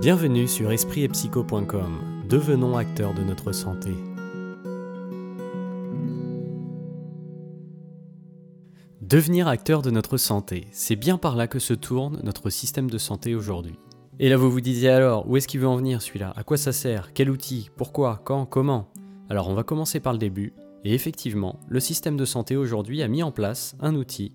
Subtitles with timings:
[0.00, 2.24] Bienvenue sur espritetpsycho.com.
[2.28, 3.90] Devenons acteurs de notre santé.
[9.00, 12.98] Devenir acteur de notre santé, c'est bien par là que se tourne notre système de
[12.98, 13.78] santé aujourd'hui.
[14.18, 16.32] Et là vous vous disiez alors, où est-ce qu'il veut en venir celui-là?
[16.34, 17.12] À quoi ça sert?
[17.14, 17.70] Quel outil?
[17.76, 18.20] Pourquoi?
[18.24, 18.46] Quand?
[18.46, 18.88] Comment?
[19.30, 20.54] Alors on va commencer par le début.
[20.82, 24.32] Et effectivement, le système de santé aujourd'hui a mis en place un outil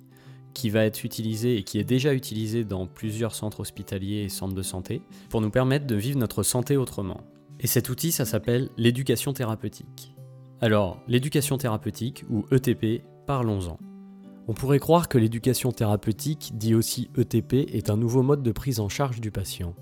[0.53, 4.55] qui va être utilisé et qui est déjà utilisé dans plusieurs centres hospitaliers et centres
[4.55, 7.21] de santé pour nous permettre de vivre notre santé autrement.
[7.59, 10.15] Et cet outil, ça s'appelle l'éducation thérapeutique.
[10.61, 13.77] Alors, l'éducation thérapeutique, ou ETP, parlons-en.
[14.47, 18.79] On pourrait croire que l'éducation thérapeutique, dit aussi ETP, est un nouveau mode de prise
[18.79, 19.75] en charge du patient.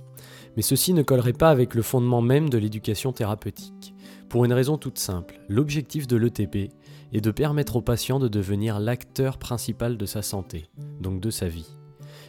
[0.56, 3.96] Mais ceci ne collerait pas avec le fondement même de l'éducation thérapeutique.
[4.30, 6.74] Pour une raison toute simple, l'objectif de l'ETP
[7.14, 10.70] est de permettre au patient de devenir l'acteur principal de sa santé,
[11.00, 11.78] donc de sa vie.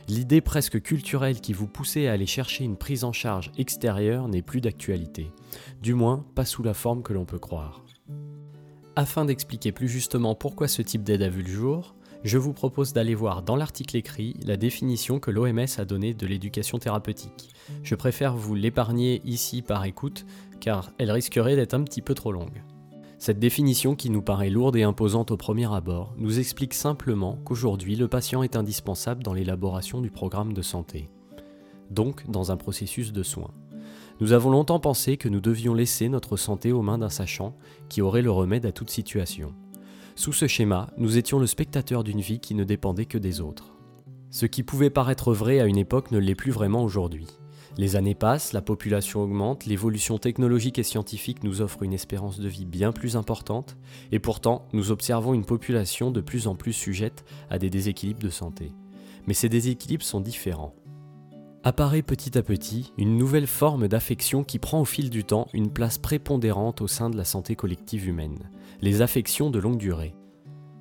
[0.06, 4.42] L'idée presque culturelle qui vous poussait à aller chercher une prise en charge extérieure n'est
[4.42, 5.32] plus d'actualité,
[5.82, 7.84] du moins pas sous la forme que l'on peut croire.
[8.94, 12.92] Afin d'expliquer plus justement pourquoi ce type d'aide a vu le jour, je vous propose
[12.92, 17.50] d'aller voir dans l'article écrit la définition que l'OMS a donnée de l'éducation thérapeutique.
[17.82, 20.26] Je préfère vous l'épargner ici par écoute,
[20.60, 22.62] car elle risquerait d'être un petit peu trop longue.
[23.18, 27.96] Cette définition qui nous paraît lourde et imposante au premier abord nous explique simplement qu'aujourd'hui
[27.96, 31.08] le patient est indispensable dans l'élaboration du programme de santé,
[31.90, 33.52] donc dans un processus de soins.
[34.20, 37.56] Nous avons longtemps pensé que nous devions laisser notre santé aux mains d'un sachant
[37.88, 39.52] qui aurait le remède à toute situation.
[40.18, 43.76] Sous ce schéma, nous étions le spectateur d'une vie qui ne dépendait que des autres.
[44.30, 47.28] Ce qui pouvait paraître vrai à une époque ne l'est plus vraiment aujourd'hui.
[47.76, 52.48] Les années passent, la population augmente, l'évolution technologique et scientifique nous offre une espérance de
[52.48, 53.76] vie bien plus importante,
[54.10, 58.28] et pourtant nous observons une population de plus en plus sujette à des déséquilibres de
[58.28, 58.72] santé.
[59.28, 60.74] Mais ces déséquilibres sont différents.
[61.68, 65.70] Apparaît petit à petit une nouvelle forme d'affection qui prend au fil du temps une
[65.70, 68.48] place prépondérante au sein de la santé collective humaine,
[68.80, 70.14] les affections de longue durée.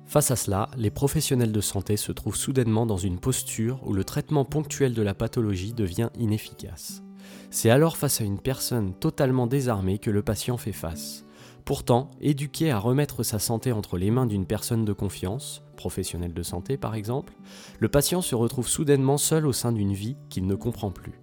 [0.06, 4.02] Face à cela, les professionnels de santé se trouvent soudainement dans une posture où le
[4.02, 7.02] traitement ponctuel de la pathologie devient inefficace.
[7.50, 11.26] C'est alors face à une personne totalement désarmée que le patient fait face.
[11.68, 16.42] Pourtant, éduqué à remettre sa santé entre les mains d'une personne de confiance, professionnel de
[16.42, 17.34] santé par exemple,
[17.78, 21.20] le patient se retrouve soudainement seul au sein d'une vie qu'il ne comprend plus.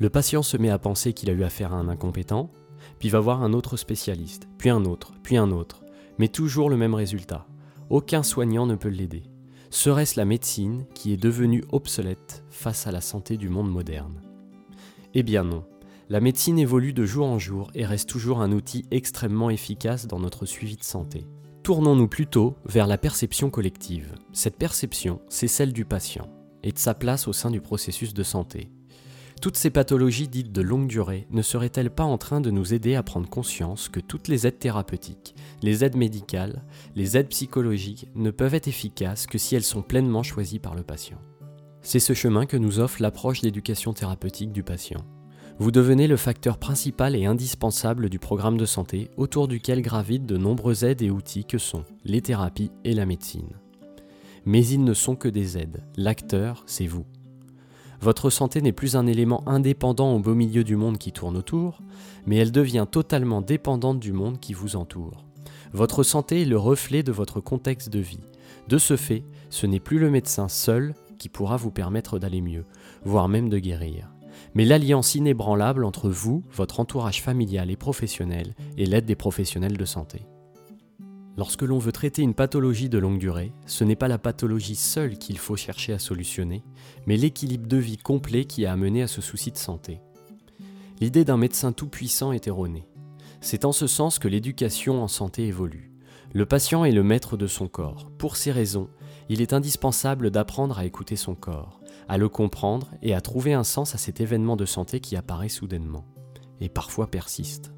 [0.00, 2.50] Le patient se met à penser qu'il a eu affaire à un incompétent,
[2.98, 5.84] puis va voir un autre spécialiste, puis un autre, puis un autre,
[6.18, 7.46] mais toujours le même résultat,
[7.88, 9.22] aucun soignant ne peut l'aider.
[9.70, 14.22] Serait-ce la médecine qui est devenue obsolète face à la santé du monde moderne?
[15.14, 15.62] Eh bien non.
[16.10, 20.18] La médecine évolue de jour en jour et reste toujours un outil extrêmement efficace dans
[20.18, 21.26] notre suivi de santé.
[21.62, 24.14] Tournons-nous plutôt vers la perception collective.
[24.32, 26.26] Cette perception, c'est celle du patient
[26.62, 28.70] et de sa place au sein du processus de santé.
[29.42, 32.94] Toutes ces pathologies dites de longue durée ne seraient-elles pas en train de nous aider
[32.94, 36.64] à prendre conscience que toutes les aides thérapeutiques, les aides médicales,
[36.96, 40.84] les aides psychologiques ne peuvent être efficaces que si elles sont pleinement choisies par le
[40.84, 41.18] patient?
[41.82, 45.04] C'est ce chemin que nous offre l'approche d'éducation thérapeutique du patient.
[45.60, 50.36] Vous devenez le facteur principal et indispensable du programme de santé autour duquel gravitent de
[50.36, 53.50] nombreuses aides et outils que sont les thérapies et la médecine.
[54.44, 57.06] Mais ils ne sont que des aides, l'acteur, c'est vous.
[58.00, 61.82] Votre santé n'est plus un élément indépendant au beau milieu du monde qui tourne autour,
[62.24, 65.26] mais elle devient totalement dépendante du monde qui vous entoure.
[65.72, 68.20] Votre santé est le reflet de votre contexte de vie.
[68.68, 72.64] De ce fait, ce n'est plus le médecin seul qui pourra vous permettre d'aller mieux,
[73.04, 74.08] voire même de guérir,
[74.54, 79.84] mais l'alliance inébranlable entre vous, votre entourage familial et professionnel, et l'aide des professionnels de
[79.84, 80.26] santé.
[81.36, 85.18] Lorsque l'on veut traiter une pathologie de longue durée, ce n'est pas la pathologie seule
[85.18, 86.64] qu'il faut chercher à solutionner,
[87.06, 90.00] mais l'équilibre de vie complet qui a amené à ce souci de santé.
[91.00, 92.88] L'idée d'un médecin tout-puissant est erronée.
[93.40, 95.92] C'est en ce sens que l'éducation en santé évolue.
[96.34, 98.10] Le patient est le maître de son corps.
[98.18, 98.88] Pour ces raisons,
[99.28, 103.64] il est indispensable d'apprendre à écouter son corps, à le comprendre et à trouver un
[103.64, 106.04] sens à cet événement de santé qui apparaît soudainement,
[106.60, 107.72] et parfois persiste.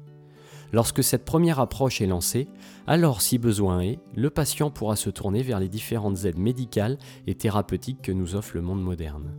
[0.73, 2.47] Lorsque cette première approche est lancée,
[2.87, 6.97] alors si besoin est, le patient pourra se tourner vers les différentes aides médicales
[7.27, 9.35] et thérapeutiques que nous offre le monde moderne.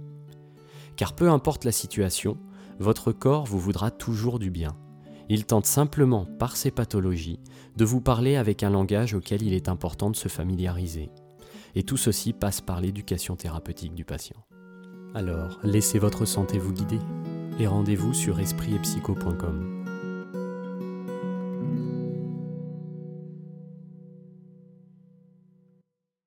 [0.97, 2.37] Car peu importe la situation,
[2.79, 4.77] votre corps vous voudra toujours du bien.
[5.31, 7.41] Il tente simplement, par ses pathologies,
[7.77, 11.11] de vous parler avec un langage auquel il est important de se familiariser.
[11.75, 14.37] Et tout ceci passe par l'éducation thérapeutique du patient.
[15.15, 17.01] Alors, laissez votre santé vous guider
[17.59, 19.82] et rendez-vous sur espritpsycho.com.